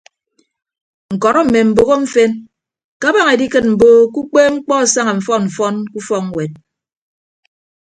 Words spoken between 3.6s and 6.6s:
mbo ke ukpeepmkpọ asaña mfọn mfọn ke ufọkñwet.